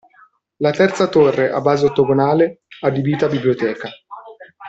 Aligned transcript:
La 0.57 0.71
terza 0.71 1.07
torre, 1.09 1.51
a 1.51 1.61
base 1.61 1.85
ottagonale, 1.85 2.61
adibita 2.79 3.27
a 3.27 3.29
biblioteca. 3.29 3.87